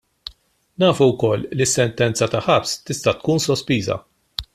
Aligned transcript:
Nafu 0.83 1.07
lkoll 1.09 1.43
li 1.59 1.67
sentenza 1.73 2.29
ta' 2.31 2.41
ħabs 2.47 2.73
tista' 2.89 3.15
tkun 3.19 3.45
sospiża. 3.45 3.99